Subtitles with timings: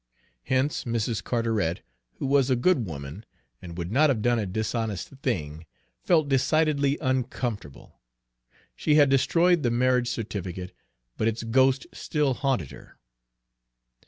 [0.45, 1.23] Hence Mrs.
[1.23, 1.81] Carteret,
[2.15, 3.23] who was a good woman,
[3.61, 5.67] and would not have done a dishonest thing,
[6.01, 7.99] felt decidedly uncomfortable.
[8.75, 10.73] She had destroyed the marriage certificate,
[11.17, 12.97] but its ghost still haunted her.